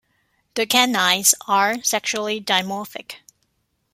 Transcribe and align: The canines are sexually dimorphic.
The 0.55 0.65
canines 0.65 1.35
are 1.47 1.83
sexually 1.83 2.41
dimorphic. 2.41 3.17